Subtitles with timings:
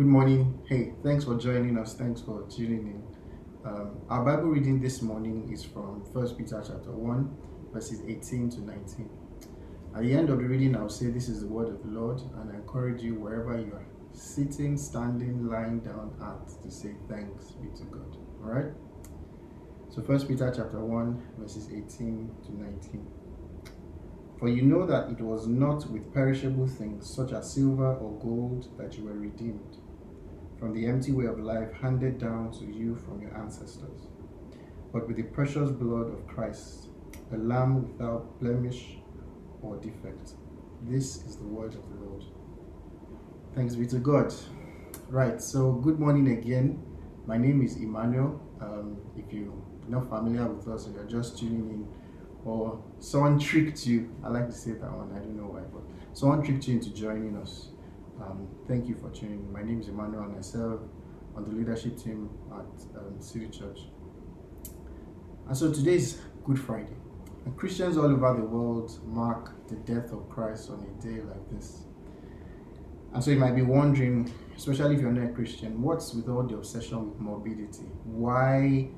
[0.00, 0.58] Good morning.
[0.66, 1.92] Hey, thanks for joining us.
[1.92, 3.70] Thanks for tuning in.
[3.70, 7.36] Um, our Bible reading this morning is from 1 Peter chapter 1,
[7.70, 9.10] verses 18 to 19.
[9.94, 12.18] At the end of the reading, I'll say this is the word of the Lord,
[12.38, 17.50] and I encourage you wherever you are, sitting, standing, lying down at, to say thanks
[17.50, 18.16] be to God.
[18.42, 18.72] All right?
[19.90, 23.06] So 1 Peter chapter 1, verses 18 to 19.
[24.38, 28.74] For you know that it was not with perishable things, such as silver or gold,
[28.78, 29.76] that you were redeemed
[30.60, 34.08] from the empty way of life handed down to you from your ancestors,
[34.92, 36.90] but with the precious blood of Christ,
[37.32, 38.98] a lamb without blemish
[39.62, 40.34] or defect.
[40.82, 42.24] This is the word of the Lord.
[43.54, 44.34] Thanks be to God.
[45.08, 46.84] Right, so good morning again.
[47.26, 48.38] My name is Emmanuel.
[48.60, 49.54] Um, if you're
[49.88, 51.88] not familiar with us or you're just tuning in,
[52.44, 55.82] or someone tricked you, I like to say that one, I don't know why, but
[56.12, 57.68] someone tricked you into joining us.
[58.22, 59.50] Um, thank you for tuning.
[59.50, 60.80] My name is Emmanuel and I serve
[61.34, 63.80] on the leadership team at um, City Church.
[65.48, 66.96] And so today is Good Friday.
[67.46, 71.50] And Christians all over the world mark the death of Christ on a day like
[71.50, 71.84] this.
[73.14, 76.42] And so you might be wondering, especially if you're not a Christian, what's with all
[76.42, 77.86] the obsession with morbidity?
[78.04, 78.90] Why,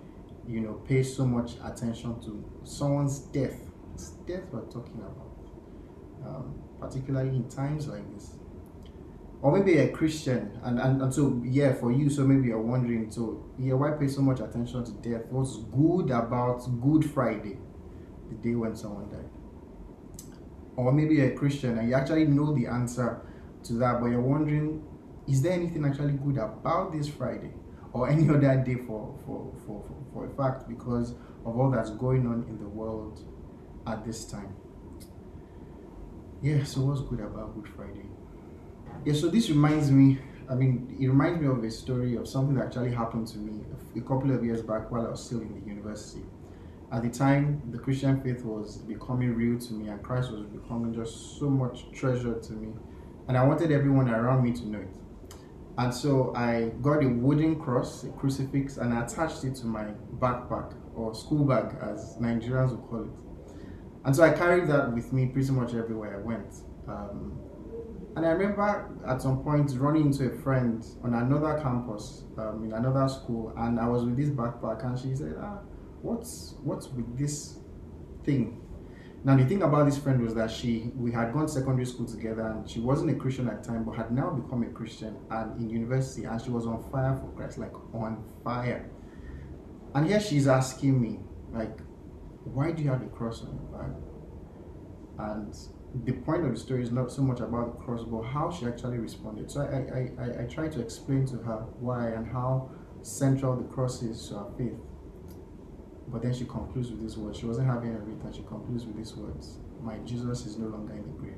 [0.49, 3.71] you know, pay so much attention to someone's death?
[3.95, 8.33] It's death we're talking about, um, particularly in times like this
[9.43, 13.11] or maybe a Christian, and, and, and so yeah, for you, so maybe you're wondering,
[13.11, 15.27] so yeah, why pay so much attention to death?
[15.31, 17.59] What's good about Good Friday,
[18.29, 19.29] the day when someone died?
[20.77, 23.21] Or maybe you're a Christian and you actually know the answer
[23.65, 24.85] to that, but you're wondering,
[25.27, 27.53] is there anything actually good about this Friday
[27.93, 31.15] or any other day for for, for, for, for a fact because
[31.45, 33.21] of all that's going on in the world
[33.89, 34.55] at this time?
[36.41, 38.07] Yeah, so what's good about Good Friday?
[39.05, 42.55] Yeah, so this reminds me, I mean, it reminds me of a story of something
[42.57, 43.65] that actually happened to me
[43.97, 46.23] a couple of years back while I was still in the university.
[46.93, 50.93] At the time, the Christian faith was becoming real to me, and Christ was becoming
[50.95, 52.75] just so much treasure to me.
[53.29, 54.97] And I wanted everyone around me to know it.
[55.79, 59.87] And so I got a wooden cross, a crucifix, and I attached it to my
[60.19, 63.65] backpack or school bag, as Nigerians would call it.
[64.05, 66.55] And so I carried that with me pretty much everywhere I went.
[66.87, 67.41] Um,
[68.15, 72.73] and I remember at some point running into a friend on another campus um, in
[72.73, 75.61] another school, and I was with this backpack, and she said, "Ah,
[76.03, 77.59] what's what's with this
[78.25, 78.61] thing?"
[79.25, 82.47] Now the thing about this friend was that she we had gone secondary school together,
[82.49, 85.59] and she wasn't a Christian at the time, but had now become a Christian and
[85.61, 88.91] in university, and she was on fire for Christ, like on fire.
[89.95, 91.81] And here she's asking me, like,
[92.45, 93.91] "Why do you have a cross on your back?"
[95.19, 95.55] And
[96.05, 98.67] the point of the story is not so much about the cross, but how she
[98.67, 99.51] actually responded.
[99.51, 102.71] So I, I, I, I try to explain to her why and how
[103.03, 104.79] central the cross is to our faith.
[106.09, 107.39] But then she concludes with these words.
[107.39, 110.69] She wasn't having a read, and she concludes with these words My Jesus is no
[110.69, 111.37] longer in the grave.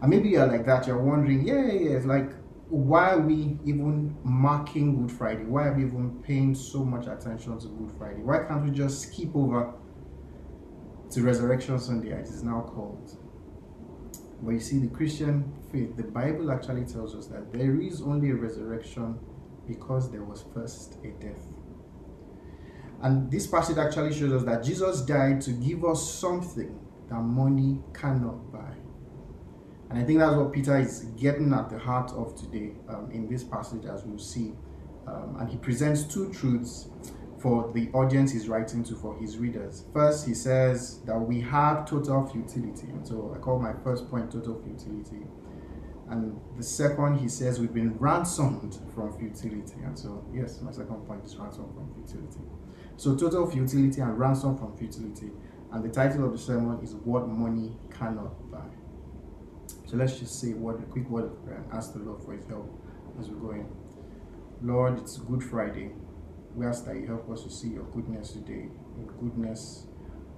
[0.00, 2.30] And maybe you're like that, you're wondering, yeah, yeah, it's like,
[2.68, 5.44] why are we even marking Good Friday?
[5.44, 8.20] Why are we even paying so much attention to Good Friday?
[8.20, 9.74] Why can't we just skip over
[11.10, 13.16] to Resurrection Sunday, as it is now called?
[14.42, 18.30] But you see, the Christian faith, the Bible actually tells us that there is only
[18.30, 19.18] a resurrection
[19.66, 21.44] because there was first a death.
[23.02, 26.78] And this passage actually shows us that Jesus died to give us something
[27.08, 28.74] that money cannot buy.
[29.90, 33.28] And I think that's what Peter is getting at the heart of today um, in
[33.28, 34.52] this passage, as we'll see.
[35.06, 36.88] Um, and he presents two truths
[37.40, 39.84] for the audience he's writing to for his readers.
[39.92, 42.88] First, he says that we have total futility.
[42.88, 45.24] And so I call my first point total futility.
[46.10, 49.76] And the second, he says we've been ransomed from futility.
[49.84, 52.40] And so, yes, my second point is ransom from futility.
[52.96, 55.30] So, total futility and ransom from futility.
[55.70, 58.64] And the title of the sermon is What Money Cannot Buy.
[59.84, 62.32] So, let's just say what a quick word of prayer and ask the Lord for
[62.32, 62.74] his help
[63.20, 63.66] as we go in.
[64.62, 65.90] Lord, it's Good Friday.
[66.58, 68.66] We ask that you help us to see your goodness today,
[68.96, 69.86] the goodness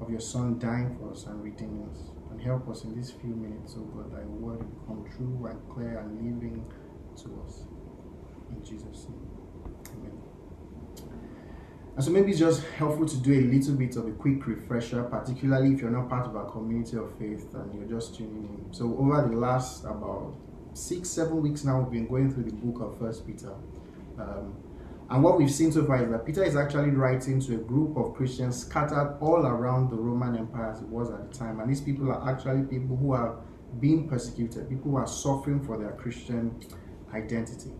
[0.02, 1.96] of your Son dying for us and redeeming us.
[2.30, 5.46] And help us in these few minutes, oh God, that your word will become true
[5.46, 6.62] and clear and living
[7.22, 7.62] to us.
[8.50, 9.30] In Jesus' name.
[9.96, 10.12] Amen.
[11.96, 15.02] And so maybe it's just helpful to do a little bit of a quick refresher,
[15.04, 18.74] particularly if you're not part of our community of faith and you're just tuning in.
[18.74, 20.34] So over the last about
[20.74, 23.54] six, seven weeks now, we've been going through the book of First Peter.
[24.18, 24.54] Um,
[25.10, 27.96] and what we've seen so far is that Peter is actually writing to a group
[27.96, 31.58] of Christians scattered all around the Roman Empire as it was at the time.
[31.58, 33.40] And these people are actually people who are
[33.80, 36.60] being persecuted, people who are suffering for their Christian
[37.12, 37.72] identity.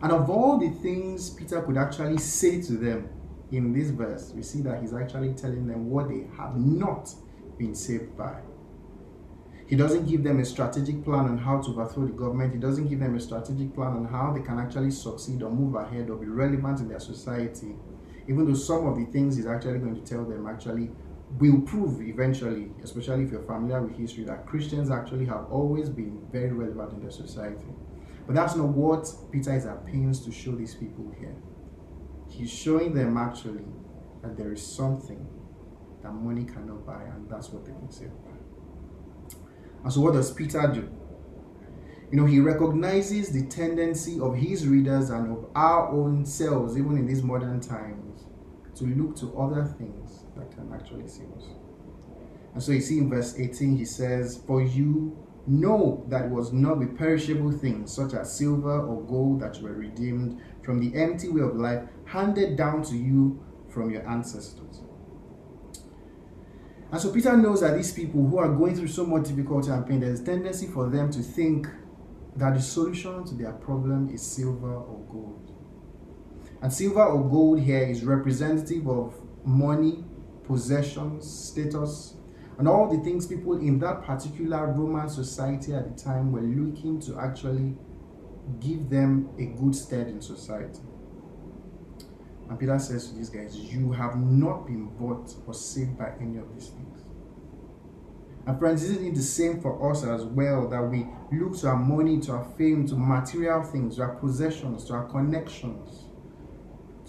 [0.00, 3.10] And of all the things Peter could actually say to them
[3.50, 7.10] in this verse, we see that he's actually telling them what they have not
[7.58, 8.40] been saved by.
[9.72, 12.52] He doesn't give them a strategic plan on how to overthrow the government.
[12.52, 15.76] He doesn't give them a strategic plan on how they can actually succeed or move
[15.76, 17.74] ahead or be relevant in their society.
[18.28, 20.90] Even though some of the things he's actually going to tell them actually
[21.38, 26.20] will prove eventually, especially if you're familiar with history, that Christians actually have always been
[26.30, 27.72] very relevant in their society.
[28.26, 31.34] But that's not what Peter is at pains to show these people here.
[32.28, 33.64] He's showing them actually
[34.22, 35.26] that there is something
[36.02, 38.10] that money cannot buy, and that's what they can say.
[39.82, 40.88] And so, what does Peter do?
[42.10, 46.96] You know, he recognizes the tendency of his readers and of our own selves, even
[46.96, 48.26] in these modern times,
[48.76, 51.44] to look to other things that can actually save us.
[52.54, 56.52] And so, you see in verse 18, he says, For you know that it was
[56.52, 61.28] not with perishable things, such as silver or gold, that were redeemed from the empty
[61.28, 64.82] way of life handed down to you from your ancestors
[66.92, 69.86] and so Peter knows that these people who are going through so much difficulty and
[69.86, 71.66] pain, there's a tendency for them to think
[72.36, 75.52] that the solution to their problem is silver or gold.
[76.60, 80.04] And silver or gold here is representative of money,
[80.44, 82.16] possessions, status,
[82.58, 87.00] and all the things people in that particular Roman society at the time were looking
[87.00, 87.74] to actually
[88.60, 90.80] give them a good stead in society.
[92.52, 96.36] And Peter says to these guys, You have not been bought or saved by any
[96.36, 97.00] of these things.
[98.46, 101.76] And friends, isn't it the same for us as well that we look to our
[101.76, 106.04] money, to our fame, to material things, to our possessions, to our connections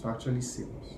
[0.00, 0.94] to actually save us?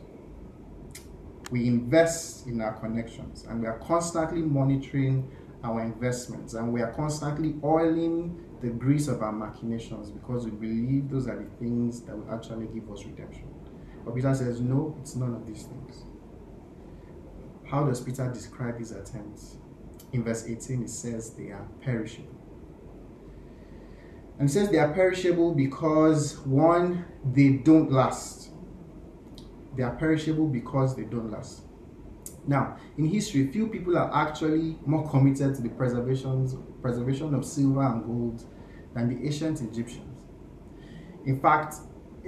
[1.50, 5.28] We invest in our connections and we are constantly monitoring
[5.64, 11.10] our investments and we are constantly oiling the grease of our machinations because we believe
[11.10, 13.55] those are the things that will actually give us redemption.
[14.06, 16.04] But Peter says, no, it's none of these things.
[17.66, 19.56] How does Peter describe his attempts?
[20.12, 22.40] In verse 18, it says they are perishable.
[24.38, 28.50] And says they are perishable because, one, they don't last.
[29.76, 31.62] They are perishable because they don't last.
[32.46, 38.04] Now, in history, few people are actually more committed to the preservation of silver and
[38.04, 38.44] gold
[38.94, 40.22] than the ancient Egyptians.
[41.24, 41.74] In fact,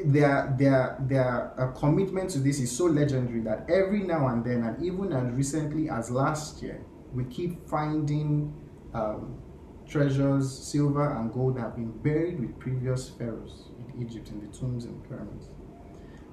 [0.05, 4.63] their their their uh, commitment to this is so legendary that every now and then,
[4.63, 6.81] and even as recently as last year,
[7.13, 8.55] we keep finding
[8.95, 9.41] um,
[9.89, 14.57] treasures, silver and gold that have been buried with previous pharaohs in Egypt in the
[14.57, 15.49] tombs and pyramids.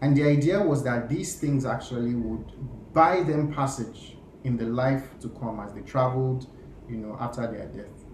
[0.02, 5.18] And the idea was that these things actually would buy them passage in the life
[5.22, 6.48] to come as they traveled,
[6.90, 8.06] you know, after their death.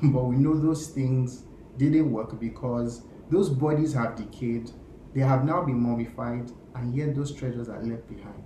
[0.02, 1.44] but we know those things
[1.76, 4.70] didn't work because those bodies have decayed,
[5.14, 8.44] they have now been mummified, and yet those treasures are left behind.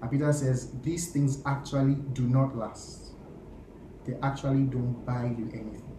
[0.00, 3.12] And Peter says these things actually do not last.
[4.04, 5.92] They actually don't buy you anything.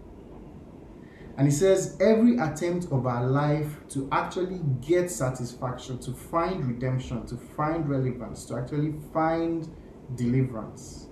[1.38, 7.26] And he says every attempt of our life to actually get satisfaction, to find redemption,
[7.28, 9.68] to find relevance, to actually find
[10.16, 11.08] deliverance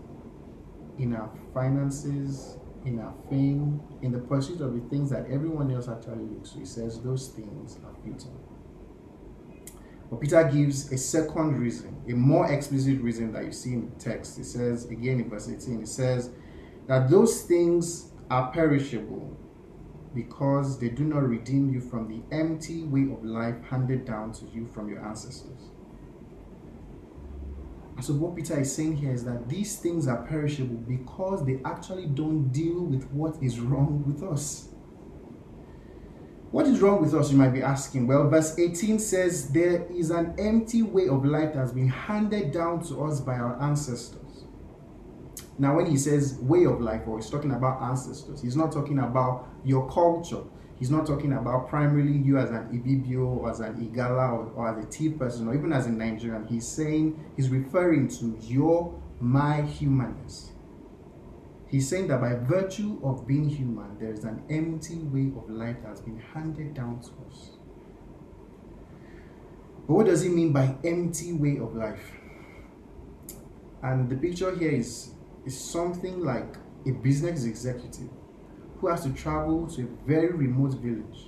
[0.99, 5.87] in our finances, in our fame, in the pursuit of the things that everyone else
[5.87, 6.59] actually looks to.
[6.59, 8.39] He says those things are futile.
[10.09, 13.95] But Peter gives a second reason, a more explicit reason that you see in the
[13.99, 14.37] text.
[14.37, 16.31] He says, again in verse 18, he says
[16.87, 19.37] that those things are perishable
[20.13, 24.45] because they do not redeem you from the empty way of life handed down to
[24.53, 25.69] you from your ancestors.
[28.01, 32.07] So, what Peter is saying here is that these things are perishable because they actually
[32.07, 34.69] don't deal with what is wrong with us.
[36.49, 38.07] What is wrong with us, you might be asking?
[38.07, 42.51] Well, verse 18 says, There is an empty way of life that has been handed
[42.51, 44.45] down to us by our ancestors.
[45.57, 48.99] Now, when he says way of life, or he's talking about ancestors, he's not talking
[48.99, 50.41] about your culture.
[50.81, 54.67] He's not talking about primarily you as an Ibibio or as an Igala or, or
[54.67, 56.47] as a T person or even as a Nigerian.
[56.47, 60.53] He's saying, he's referring to your, my humanness.
[61.67, 65.77] He's saying that by virtue of being human, there is an empty way of life
[65.83, 67.51] that has been handed down to us.
[69.87, 72.11] But what does he mean by empty way of life?
[73.83, 75.11] And the picture here is,
[75.45, 76.55] is something like
[76.87, 78.09] a business executive
[78.81, 81.27] who has to travel to a very remote village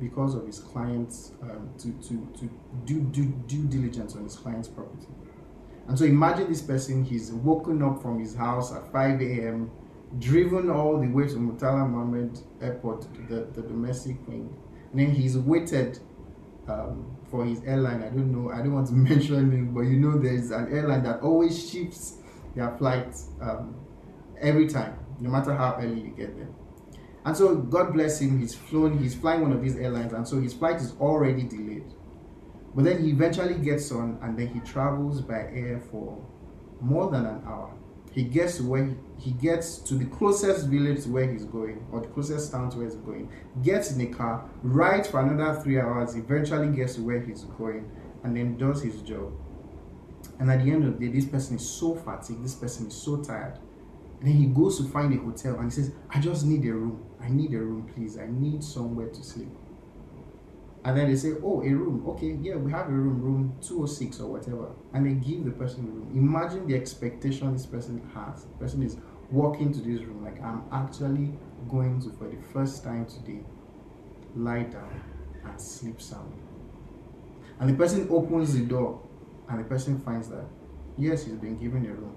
[0.00, 2.50] because of his clients um, to, to, to
[2.84, 5.08] do due, due diligence on his client's property.
[5.88, 9.70] And so imagine this person, he's woken up from his house at 5 a.m.,
[10.18, 14.54] driven all the way to Murtala Muhammed Airport, the, the domestic wing.
[14.92, 15.98] And then he's waited
[16.68, 18.02] um, for his airline.
[18.02, 21.02] I don't know, I don't want to mention it, but you know there's an airline
[21.04, 22.18] that always shifts
[22.54, 23.74] their flights um,
[24.40, 26.48] every time, no matter how early you get there.
[27.26, 30.40] And so God bless him, he's flown, he's flying one of these airlines, and so
[30.40, 31.92] his flight is already delayed.
[32.72, 36.24] But then he eventually gets on and then he travels by air for
[36.80, 37.74] more than an hour.
[38.12, 42.06] He gets where he, he gets to the closest village where he's going, or the
[42.06, 43.28] closest town to where he's going,
[43.60, 47.90] gets in a car, rides for another three hours, eventually gets to where he's going,
[48.22, 49.32] and then does his job.
[50.38, 52.94] And at the end of the day, this person is so fatigued, this person is
[52.94, 53.58] so tired.
[54.20, 56.72] And then he goes to find a hotel and he says, I just need a
[56.72, 57.04] room.
[57.20, 58.18] I need a room, please.
[58.18, 59.48] I need somewhere to sleep.
[60.84, 62.04] And then they say, Oh, a room.
[62.10, 64.70] Okay, yeah, we have a room, room 206 or whatever.
[64.94, 66.12] And they give the person a room.
[66.14, 68.44] Imagine the expectation this person has.
[68.44, 68.96] The person is
[69.30, 71.32] walking to this room, like, I'm actually
[71.68, 73.40] going to, for the first time today,
[74.36, 75.02] lie down
[75.44, 76.38] and sleep soundly.
[77.58, 79.02] And the person opens the door
[79.48, 80.44] and the person finds that,
[80.96, 82.14] yes, he's been given a room.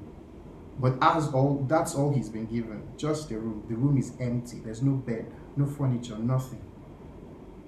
[0.79, 3.65] But as all that's all he's been given, just a room.
[3.69, 4.59] The room is empty.
[4.59, 5.25] There's no bed,
[5.57, 6.61] no furniture, nothing.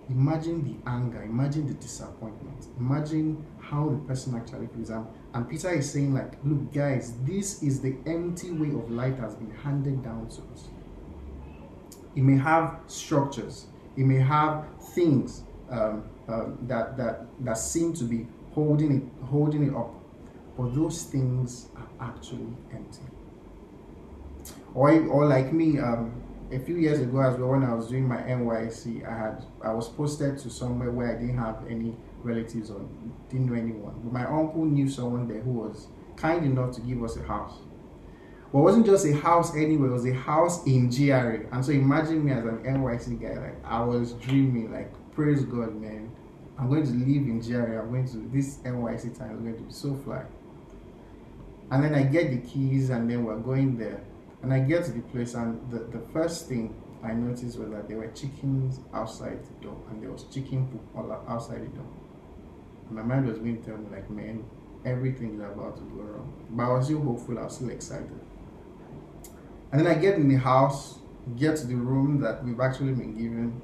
[0.09, 4.89] Imagine the anger, imagine the disappointment, imagine how the person actually feels.
[4.89, 9.15] And, and Peter is saying, like, look, guys, this is the empty way of life
[9.17, 10.67] that has been handed down to us.
[12.13, 18.03] It may have structures, it may have things um, um, that that that seem to
[18.03, 19.93] be holding it holding it up,
[20.69, 23.03] those things are actually empty.
[24.73, 28.07] Or, or like me, um, a few years ago as well when I was doing
[28.07, 32.69] my NYSC, I had I was posted to somewhere where I didn't have any relatives
[32.69, 32.81] or
[33.29, 33.93] didn't know anyone.
[34.03, 37.57] But my uncle knew someone there who was kind enough to give us a house.
[38.51, 41.47] But it wasn't just a house anywhere, it was a house in GRA.
[41.51, 45.75] And so imagine me as an NYSC guy, like I was dreaming, like praise God,
[45.75, 46.11] man.
[46.59, 47.81] I'm going to live in GRA.
[47.81, 50.23] I'm going to this NYSC time is going to be so fly.
[51.71, 54.03] And then I get the keys and then we're going there.
[54.43, 57.87] And I get to the place, and the, the first thing I noticed was that
[57.87, 61.85] there were chickens outside the door, and there was chicken poop all outside the door.
[62.87, 64.43] And my mind was being to me, like, man,
[64.83, 66.33] everything is about to go wrong.
[66.49, 68.19] But I was still hopeful, I was still excited.
[69.71, 70.97] And then I get in the house,
[71.37, 73.61] get to the room that we've actually been given.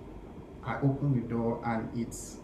[0.63, 2.37] I open the door, and it's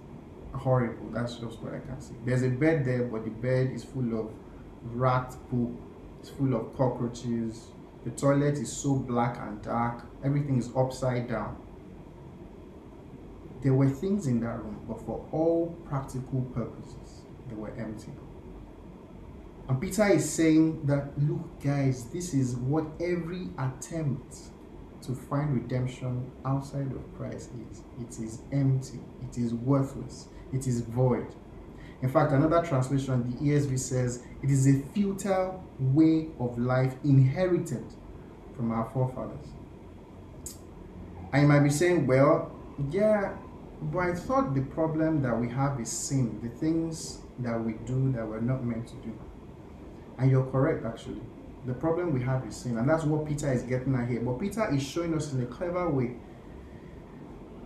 [0.53, 1.09] horrible.
[1.11, 2.15] That's just what I can see.
[2.25, 4.31] There's a bed there, but the bed is full of
[4.85, 5.71] rat poop,
[6.19, 7.67] it's full of cockroaches,
[8.03, 10.05] the toilet is so black and dark.
[10.23, 11.55] Everything is upside down.
[13.61, 18.11] There were things in that room, but for all practical purposes, they were empty.
[19.69, 24.35] And Peter is saying that, look, guys, this is what every attempt
[25.03, 27.83] to find redemption outside of Christ is.
[28.01, 31.33] It is empty, it is worthless, it is void.
[32.01, 37.85] In fact, another translation, the ESV says, it is a futile way of life inherited
[38.55, 39.47] from our forefathers.
[41.31, 42.51] And you might be saying, well,
[42.91, 43.35] yeah,
[43.81, 48.11] but I thought the problem that we have is sin, the things that we do
[48.13, 49.17] that we're not meant to do.
[50.17, 51.21] And you're correct, actually.
[51.65, 54.19] The problem we have is sin, and that's what Peter is getting at here.
[54.19, 56.17] But Peter is showing us in a clever way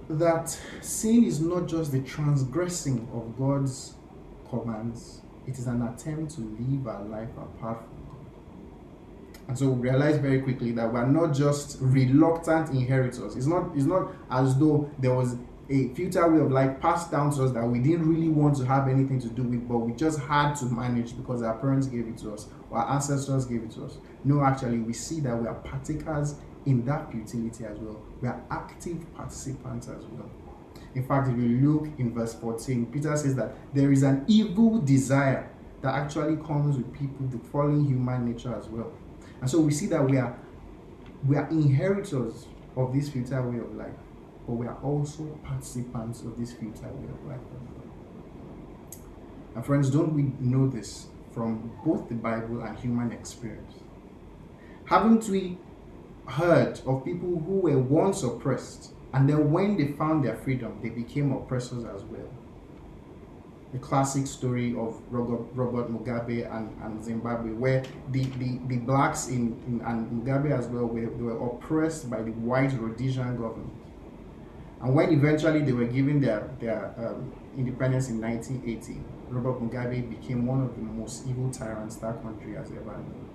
[0.10, 3.96] that sin is not just the transgressing of God's
[4.50, 9.48] commands, it is an attempt to live our life apart from God.
[9.48, 13.36] And so we realize very quickly that we're not just reluctant inheritors.
[13.36, 15.38] It's not, it's not as though there was
[15.70, 18.66] a future way of life passed down to us that we didn't really want to
[18.66, 22.08] have anything to do with, but we just had to manage because our parents gave
[22.08, 23.98] it to us or our ancestors gave it to us.
[24.24, 26.36] No, actually, we see that we are partakers
[26.66, 28.01] in that futility as well.
[28.22, 30.30] We are active participants as well.
[30.98, 34.80] In fact, if you look in verse 14, Peter says that there is an evil
[34.80, 35.48] desire
[35.84, 38.92] that actually comes with people, the fallen human nature as well.
[39.39, 40.36] And so we see that we are
[41.27, 43.94] we are inheritors of this future way of life,
[44.48, 47.42] but we are also participants of this future way of life.
[49.54, 53.75] And friends, don't we know this from both the Bible and human experience?
[54.86, 55.60] Haven't we
[56.25, 60.89] heard of people who were once oppressed, and then when they found their freedom, they
[60.89, 62.29] became oppressors as well.
[63.74, 69.59] The classic story of Robert, Mugabe and, and Zimbabwe, where the, the, the blacks in,
[69.65, 73.74] in and Mugabe as well were, were oppressed by the white Rhodesian government.
[74.83, 80.45] And when eventually they were given their, their um, independence in 1980, Robert Mugabe became
[80.45, 83.26] one of the most evil tyrants that country has ever known.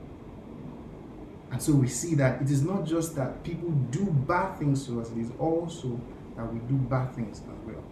[1.52, 5.00] And so we see that it is not just that people do bad things to
[5.02, 6.00] us, it is also
[6.34, 7.84] that we do bad things as well.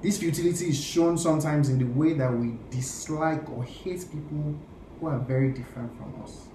[0.00, 4.54] This futility is shown sometimes in the way that we dislike or hate people
[4.98, 6.46] who are very different from us.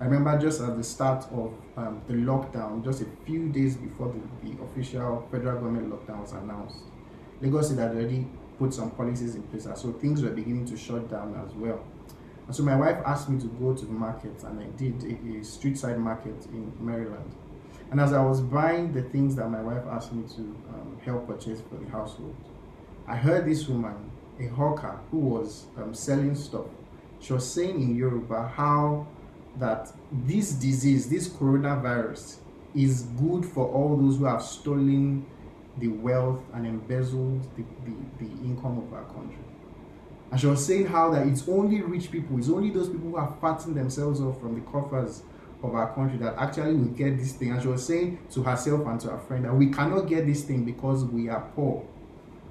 [0.00, 4.12] I remember just at the start of um, the lockdown, just a few days before
[4.12, 6.78] the, the official federal government lockdown was announced,
[7.40, 8.26] Lagos had already
[8.58, 11.80] put some policies in place, so things were beginning to shut down as well.
[12.52, 15.44] So my wife asked me to go to the market, and I did a, a
[15.44, 17.30] street side market in Maryland.
[17.90, 21.28] And as I was buying the things that my wife asked me to um, help
[21.28, 22.34] purchase for the household,
[23.06, 26.66] I heard this woman, a hawker, who was um, selling stuff.
[27.20, 29.06] She was saying in Yoruba how
[29.58, 32.36] that this disease, this coronavirus,
[32.74, 35.26] is good for all those who have stolen
[35.78, 39.38] the wealth and embezzled the, the, the income of our country.
[40.30, 43.16] And she was saying how that it's only rich people, it's only those people who
[43.16, 45.22] are fattened themselves off from the coffers
[45.62, 47.50] of our country that actually will get this thing.
[47.50, 50.42] And she was saying to herself and to her friend that we cannot get this
[50.44, 51.84] thing because we are poor,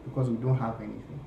[0.03, 1.19] because we don't have anything.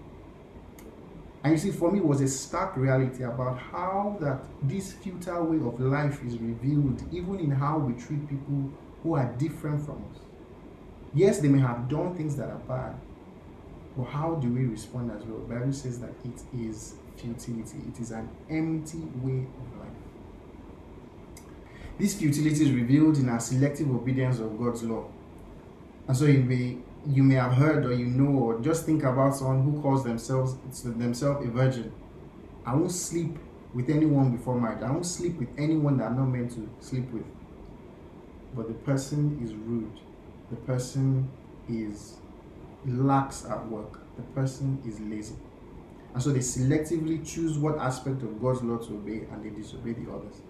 [1.45, 5.45] And you see, for me, it was a stark reality about how that this futile
[5.45, 8.71] way of life is revealed, even in how we treat people
[9.03, 10.21] who are different from us.
[11.15, 12.95] Yes, they may have done things that are bad,
[13.97, 15.41] but how do we respond as well?
[15.41, 19.89] Bible says that it is futility, it is an empty way of life.
[21.99, 25.07] This futility is revealed in our selective obedience of God's law.
[26.09, 29.37] And so you may, you may have heard or you know, or just think about
[29.37, 31.93] someone who calls themselves themselves a virgin.
[32.65, 33.39] I won't sleep
[33.75, 34.83] with anyone before marriage.
[34.83, 37.25] I won't sleep with anyone that I'm not meant to sleep with.
[38.55, 40.01] But the person is rude.
[40.51, 41.31] The person
[41.69, 42.17] is
[42.87, 44.01] lax at work.
[44.17, 45.37] The person is lazy.
[46.15, 49.95] And so they selectively choose what aspect of God's law to obey and they disobey
[49.95, 50.43] the others.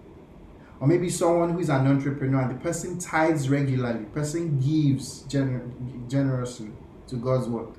[0.79, 6.09] Or maybe someone who is an entrepreneur and the person tithes regularly, person gives gener-
[6.09, 6.71] generously
[7.07, 7.69] to God's work.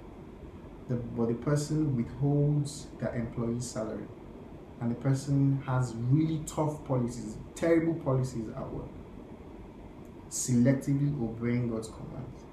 [0.88, 4.06] The, but the person withholds their employee's salary.
[4.80, 8.88] And the person has really tough policies, terrible policies at work.
[10.30, 12.43] Selectively obeying God's commands.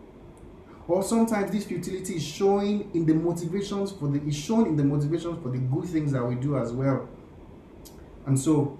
[0.91, 4.83] Or sometimes this futility is showing in the motivations for the is shown in the
[4.83, 7.07] motivations for the good things that we do as well.
[8.25, 8.77] And so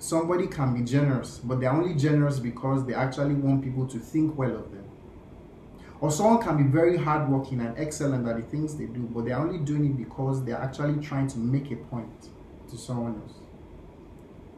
[0.00, 4.36] somebody can be generous, but they're only generous because they actually want people to think
[4.36, 4.84] well of them.
[6.00, 9.38] Or someone can be very hardworking and excellent at the things they do, but they're
[9.38, 12.30] only doing it because they're actually trying to make a point
[12.68, 13.34] to someone else.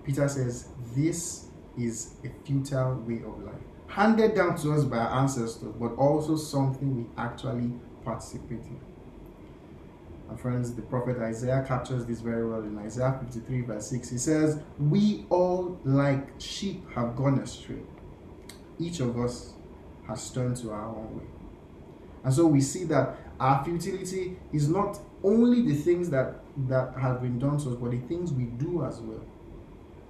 [0.03, 5.21] Peter says this is a futile way of life handed down to us by our
[5.21, 7.73] ancestors, but also something we actually
[8.05, 8.81] participate in.
[10.29, 14.11] My friends, the prophet Isaiah captures this very well in Isaiah 53, verse 6.
[14.11, 17.83] He says, We all, like sheep, have gone astray.
[18.79, 19.53] Each of us
[20.09, 21.27] has turned to our own way.
[22.25, 27.23] And so we see that our futility is not only the things that, that have
[27.23, 29.23] been done to us, but the things we do as well.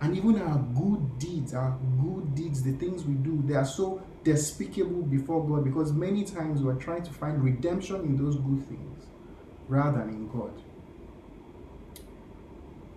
[0.00, 4.02] And even our good deeds, our good deeds, the things we do, they are so
[4.24, 9.06] despicable before God because many times we're trying to find redemption in those good things
[9.68, 10.52] rather than in God.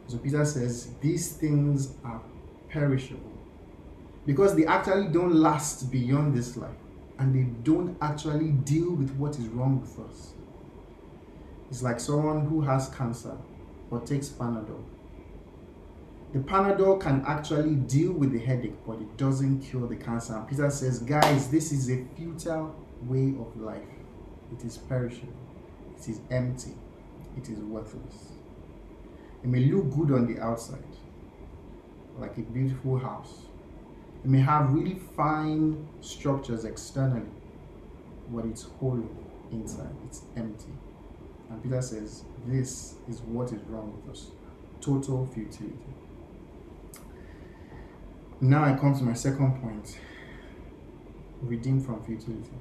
[0.07, 2.21] So Peter says these things are
[2.69, 3.31] perishable
[4.25, 6.75] because they actually don't last beyond this life
[7.19, 10.33] and they don't actually deal with what is wrong with us.
[11.69, 13.38] It's like someone who has cancer
[13.89, 14.83] but takes Panadol
[16.32, 20.36] the Panadol can actually deal with the headache, but it doesn't cure the cancer.
[20.36, 23.82] And Peter says, guys, this is a futile way of life.
[24.52, 25.34] It is perishable.
[25.98, 26.74] It is empty.
[27.36, 28.34] It is worthless.
[29.44, 30.84] It may look good on the outside,
[32.18, 33.46] like a beautiful house.
[34.24, 37.32] It may have really fine structures externally,
[38.30, 39.10] but it's hollow
[39.52, 39.96] inside.
[40.06, 40.74] It's empty.
[41.50, 44.28] And Peter says, this is what is wrong with us.
[44.82, 45.74] Total futility.
[48.41, 49.99] Now I come to my second point
[51.41, 52.52] redeemed from futility.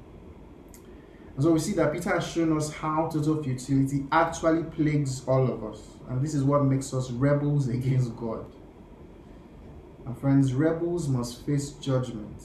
[1.34, 5.48] And so we see that Peter has shown us how total futility actually plagues all
[5.48, 5.80] of us.
[6.08, 8.44] And this is what makes us rebels against God.
[10.04, 12.42] And friends, rebels must face judgment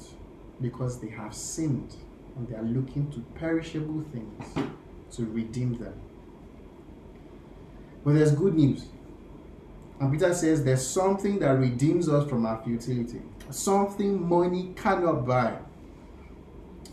[0.61, 1.95] because they have sinned
[2.35, 4.71] and they are looking to perishable things
[5.15, 5.93] to redeem them.
[8.03, 8.85] But there's good news.
[9.99, 15.57] And Peter says there's something that redeems us from our futility, something money cannot buy.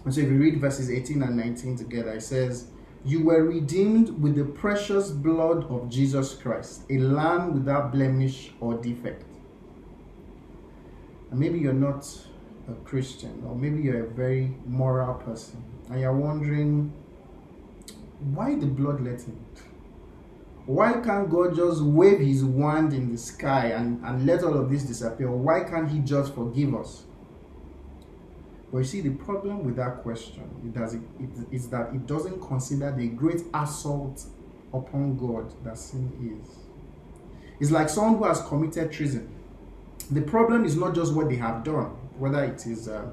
[0.04, 2.68] And so if you read verses 18 and 19 together, it says,
[3.04, 8.74] You were redeemed with the precious blood of Jesus Christ, a lamb without blemish or
[8.74, 9.24] defect.
[11.30, 12.06] And maybe you're not
[12.68, 16.92] a Christian, or maybe you're a very moral person, and you're wondering,
[18.34, 19.38] why the bloodletting?
[20.70, 24.70] Why can't God just wave his wand in the sky and, and let all of
[24.70, 25.28] this disappear?
[25.28, 27.02] Why can't he just forgive us?
[28.70, 32.06] But you see, the problem with that question it does, it, it, is that it
[32.06, 34.24] doesn't consider the great assault
[34.72, 36.56] upon God that sin is.
[37.58, 39.28] It's like someone who has committed treason.
[40.08, 43.10] The problem is not just what they have done, whether it is uh,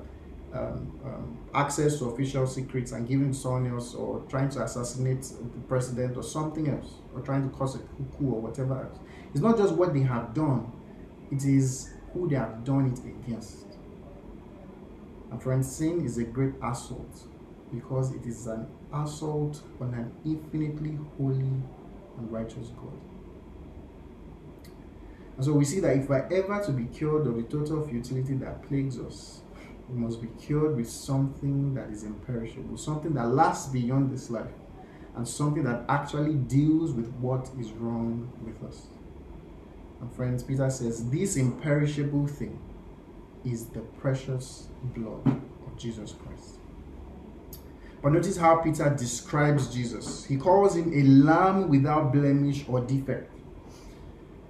[0.54, 5.60] um, um, access to official secrets and giving someone else, or trying to assassinate the
[5.68, 9.00] president, or something else, or trying to cause a coup or whatever else.
[9.32, 10.72] It's not just what they have done,
[11.32, 13.66] it is who they have done it against.
[15.32, 17.24] And friends, sin is a great assault
[17.74, 22.94] because it is an assault on an infinitely holy and righteous God.
[25.36, 28.36] And so we see that if we're ever to be cured of the total futility
[28.36, 29.42] that plagues us,
[29.90, 34.52] we must be cured with something that is imperishable, something that lasts beyond this life,
[35.16, 38.88] and something that actually deals with what is wrong with us.
[40.02, 42.60] And friends, Peter says, this imperishable thing
[43.46, 46.60] is the precious blood of Jesus Christ.
[48.02, 50.26] But notice how Peter describes Jesus.
[50.26, 53.32] He calls him a lamb without blemish or defect.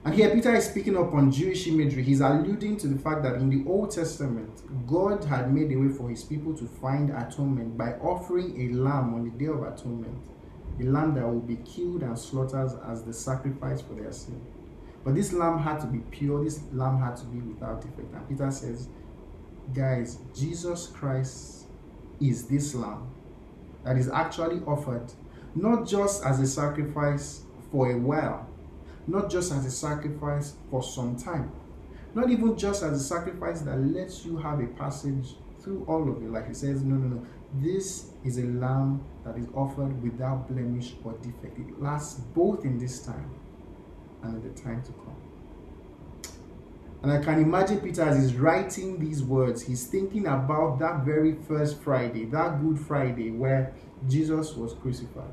[0.05, 2.01] And here Peter is speaking up on Jewish imagery.
[2.01, 5.89] He's alluding to the fact that in the Old Testament, God had made a way
[5.89, 10.17] for his people to find atonement by offering a lamb on the day of atonement,
[10.79, 14.41] a lamb that will be killed and slaughtered as the sacrifice for their sin.
[15.03, 18.13] But this lamb had to be pure, this lamb had to be without defect.
[18.13, 18.87] And Peter says,
[19.73, 21.65] guys, Jesus Christ
[22.21, 23.09] is this lamb
[23.83, 25.11] that is actually offered
[25.55, 28.46] not just as a sacrifice for a while
[29.07, 31.51] not just as a sacrifice for some time,
[32.13, 36.21] not even just as a sacrifice that lets you have a passage through all of
[36.21, 36.31] it.
[36.31, 37.27] Like he says, no, no, no.
[37.55, 41.57] This is a lamb that is offered without blemish or defect.
[41.57, 43.31] It lasts both in this time
[44.23, 45.15] and in the time to come.
[47.03, 51.35] And I can imagine Peter as he's writing these words, he's thinking about that very
[51.47, 53.73] first Friday, that Good Friday where
[54.09, 55.31] Jesus was crucified.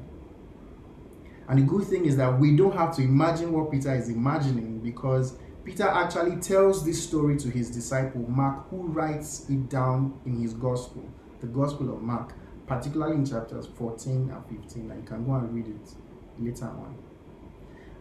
[1.48, 4.80] And the good thing is that we don't have to imagine what Peter is imagining
[4.80, 10.40] because Peter actually tells this story to his disciple Mark, who writes it down in
[10.40, 11.04] his gospel,
[11.40, 12.34] the Gospel of Mark,
[12.66, 14.90] particularly in chapters 14 and 15.
[14.90, 15.94] And you can go and read it
[16.38, 16.96] later on.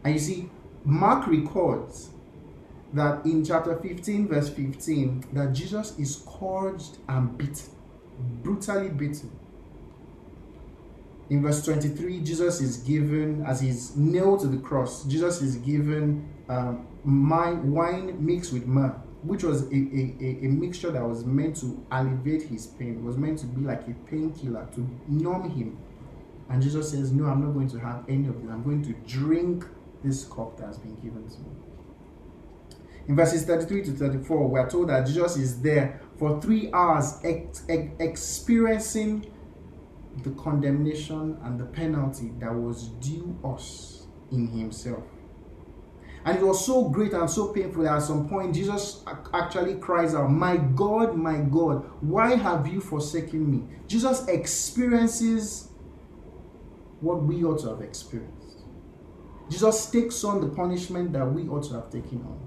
[0.04, 0.50] And you see,
[0.84, 2.10] Mark records
[2.94, 7.72] that in chapter 15, verse 15, that Jesus is scourged and beaten,
[8.42, 9.32] brutally beaten.
[11.34, 16.30] In verse 23, Jesus is given, as he's nailed to the cross, Jesus is given
[16.48, 21.84] um, wine mixed with myrrh, which was a, a, a mixture that was meant to
[21.92, 22.98] alleviate his pain.
[22.98, 25.80] It was meant to be like a painkiller to numb him.
[26.50, 28.52] And Jesus says, No, I'm not going to have any of this.
[28.52, 29.66] I'm going to drink
[30.04, 31.50] this cup that has been given to me.
[33.08, 37.18] In verses 33 to 34, we are told that Jesus is there for three hours
[37.24, 39.33] ex- ex- experiencing
[40.22, 45.04] the condemnation and the penalty that was due us in himself.
[46.26, 50.16] And it was so great and so painful that at some point Jesus actually cries
[50.16, 53.64] out, My God, my God, why have you forsaken me?
[53.88, 55.70] Jesus experiences
[57.02, 58.60] what we ought to have experienced.
[59.50, 62.40] Jesus takes on the punishment that we ought to have taken on.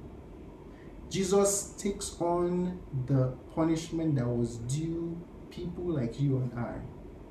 [1.11, 6.81] Jesus takes on the punishment that was due people like you and I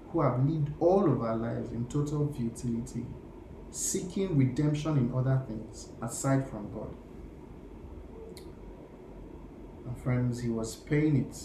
[0.09, 3.05] who have lived all of our lives in total futility,
[3.71, 6.95] seeking redemption in other things aside from God.
[9.85, 11.37] And friends, he was paying it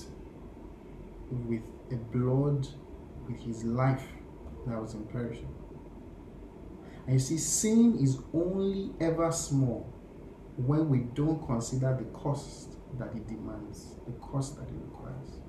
[1.30, 2.66] with a blood,
[3.26, 4.06] with his life
[4.66, 5.48] that was imperishable.
[7.06, 9.92] And you see, sin is only ever small
[10.56, 15.39] when we don't consider the cost that it demands, the cost that it requires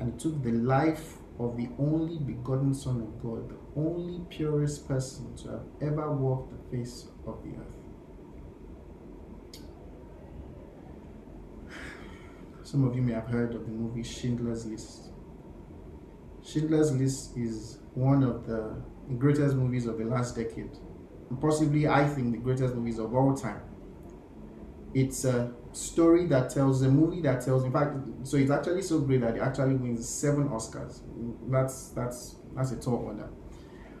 [0.00, 5.36] and took the life of the only begotten Son of God, the only purest person
[5.36, 7.76] to have ever walked the face of the earth.
[12.66, 15.10] some of you may have heard of the movie Schindler's List.
[16.44, 18.82] Schindler's List is one of the
[19.18, 20.76] greatest movies of the last decade.
[21.30, 23.60] And possibly, I think, the greatest movies of all time.
[24.94, 29.00] It's a story that tells, a movie that tells, in fact, so it's actually so
[29.00, 31.00] great that it actually wins seven Oscars.
[31.50, 33.28] That's, that's, that's a tall order.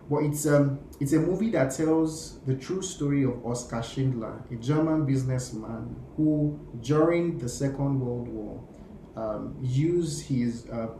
[0.08, 4.54] But it's um it's a movie that tells the true story of Oskar Schindler, a
[4.54, 8.62] German businessman who, during the Second World War,
[9.16, 10.90] um, used his uh,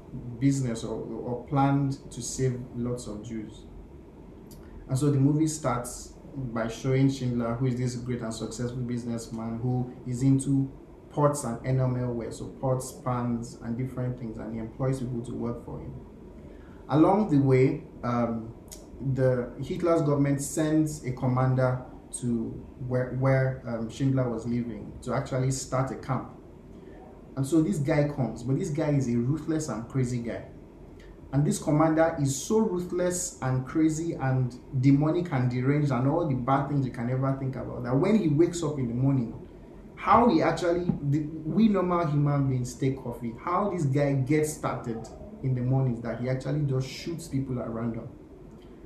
[0.40, 3.66] business or, or planned to save lots of Jews.
[4.88, 9.59] And so the movie starts by showing Schindler, who is this great and successful businessman
[9.62, 10.70] who is into
[11.11, 15.33] pots and enamel ware, so pots, pans, and different things, and he employs people to
[15.33, 15.94] work for him.
[16.88, 18.55] Along the way, um,
[19.14, 21.83] the Hitler's government sends a commander
[22.20, 22.49] to
[22.87, 26.31] where, where um, Schindler was living to actually start a camp.
[27.37, 30.44] And so this guy comes, but this guy is a ruthless and crazy guy.
[31.37, 36.35] And this commander is so ruthless and crazy and demonic and deranged and all the
[36.35, 39.35] bad things you can ever think about that when he wakes up in the morning,
[39.96, 40.87] how he actually,
[41.44, 45.07] we normal human beings take coffee, how this guy gets started
[45.42, 48.09] in the morning is that he actually just shoots people at random.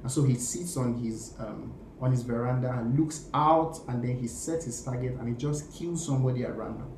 [0.02, 4.18] And so he sits on his um, on his veranda and looks out, and then
[4.18, 6.90] he sets his target and he just kills somebody at random.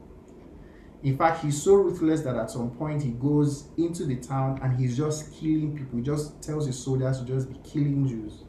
[1.03, 4.79] In fact, he's so ruthless that at some point he goes into the town and
[4.79, 5.99] he's just killing people.
[5.99, 8.45] He just tells his soldiers to just be killing Jews.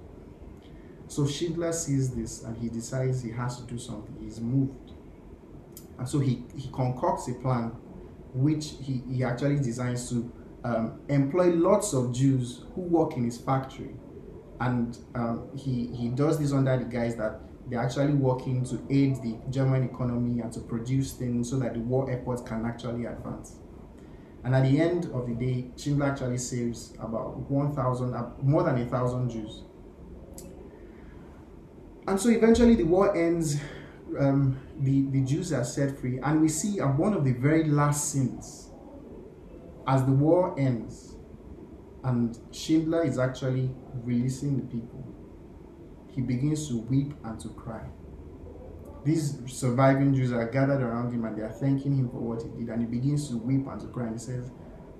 [1.07, 4.15] So Schindler sees this and he decides he has to do something.
[4.21, 4.91] He's moved.
[5.97, 7.71] And so he, he concocts a plan
[8.33, 10.31] which he, he actually designs to
[10.63, 13.95] um, employ lots of Jews who work in his factory
[14.59, 19.15] and um, he he does this under the guise that they're actually working to aid
[19.21, 23.57] the German economy and to produce things so that the war efforts can actually advance.
[24.43, 28.81] And at the end of the day, Schindler actually saves about 1,000, uh, more than
[28.81, 29.63] a thousand Jews.
[32.07, 33.55] And so eventually the war ends,
[34.19, 37.63] um, the, the Jews are set free, and we see uh, one of the very
[37.63, 38.69] last scenes
[39.87, 41.13] as the war ends
[42.03, 43.69] and Schindler is actually
[44.03, 45.12] releasing the people.
[46.13, 47.83] He begins to weep and to cry.
[49.03, 52.49] These surviving Jews are gathered around him and they are thanking him for what he
[52.49, 52.69] did.
[52.69, 54.51] And he begins to weep and to cry and he says,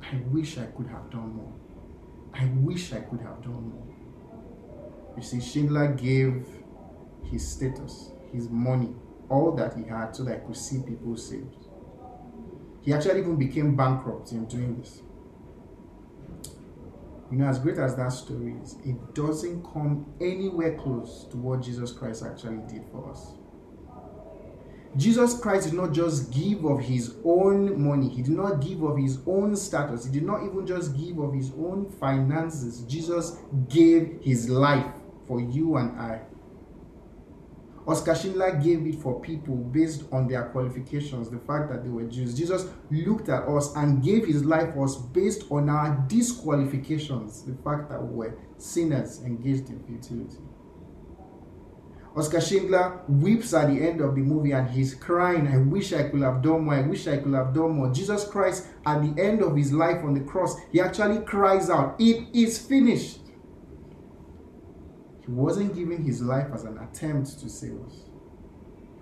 [0.01, 1.53] I wish I could have done more.
[2.33, 3.95] I wish I could have done more.
[5.15, 6.45] You see, Schindler gave
[7.23, 8.93] his status, his money,
[9.29, 11.55] all that he had so that he could see people saved.
[12.81, 15.01] He actually even became bankrupt in doing this.
[17.33, 21.63] You know, as great as that story is, it doesn't come anywhere close to what
[21.63, 23.31] Jesus Christ actually did for us.
[24.95, 28.99] Jesus Christ did not just give of his own money, he did not give of
[28.99, 32.81] his own status, he did not even just give of his own finances.
[32.81, 34.85] Jesus gave his life
[35.27, 36.21] for you and I.
[37.85, 42.03] Oskar Schindler gave it for people based on their qualifications, the fact that they were
[42.03, 42.33] Jews.
[42.33, 47.55] Jesus looked at us and gave his life for us based on our disqualifications, the
[47.61, 50.37] fact that we were sinners engaged in futility.
[52.15, 56.09] Oskar Schindler weeps at the end of the movie and he's crying, I wish I
[56.09, 57.91] could have done more, I wish I could have done more.
[57.91, 61.95] Jesus Christ, at the end of his life on the cross, he actually cries out,
[61.99, 63.22] It is finished.
[65.25, 67.95] He wasn't giving his life as an attempt to save us.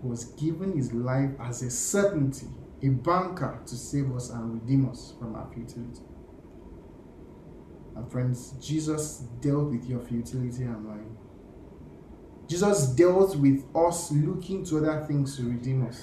[0.02, 2.48] He was giving his life as a certainty,
[2.84, 6.02] a banker to save us and redeem us from our futility.
[7.96, 11.18] And friends, Jesus dealt with your futility and mine.
[12.48, 16.02] Jesus dealt with us looking to other things to redeem us.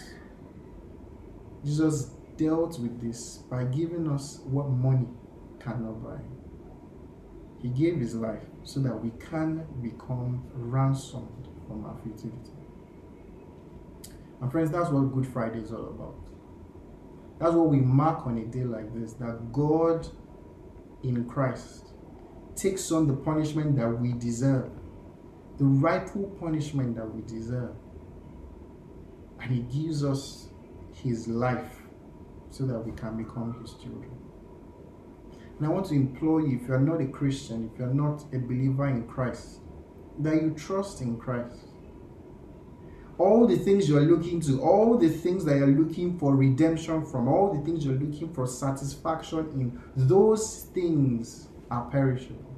[1.64, 5.06] Jesus dealt with this by giving us what money
[5.60, 6.20] cannot buy.
[7.60, 12.52] He gave his life so that we can become ransomed from our futility.
[14.42, 16.14] And friends, that's what Good Friday is all about.
[17.38, 20.06] That's what we mark on a day like this that God
[21.02, 21.94] in Christ
[22.56, 24.70] takes on the punishment that we deserve,
[25.56, 27.74] the rightful punishment that we deserve,
[29.40, 30.48] and He gives us
[30.92, 31.72] His life
[32.50, 34.27] so that we can become His children.
[35.58, 37.94] And I want to implore you, if you are not a Christian, if you are
[37.94, 39.60] not a believer in Christ,
[40.20, 41.56] that you trust in Christ.
[43.18, 47.04] All the things you are looking to, all the things that you're looking for redemption
[47.04, 52.54] from, all the things you're looking for satisfaction in, those things are perishable.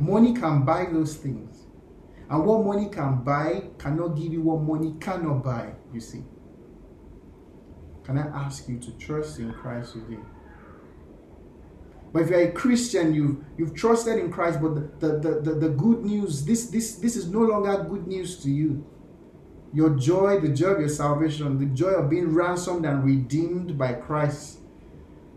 [0.00, 1.66] Money can buy those things.
[2.30, 6.24] And what money can buy cannot give you what money cannot buy, you see.
[8.04, 10.18] Can I ask you to trust in Christ today?
[12.12, 15.68] But if you're a Christian, you've you've trusted in Christ, but the, the, the, the,
[15.70, 18.86] good news, this this this is no longer good news to you.
[19.72, 23.94] Your joy, the joy of your salvation, the joy of being ransomed and redeemed by
[23.94, 24.58] Christ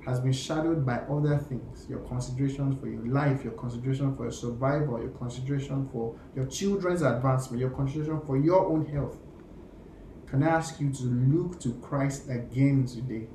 [0.05, 1.87] has been shadowed by other things.
[1.89, 7.01] Your consideration for your life, your consideration for your survival, your consideration for your children's
[7.01, 9.17] advancement, your consideration for your own health.
[10.27, 13.27] Can I ask you to look to Christ again today?